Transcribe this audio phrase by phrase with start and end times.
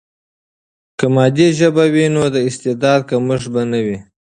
[0.97, 3.97] که مادي ژبه وي، نو د استعداد کمښت به نه وي.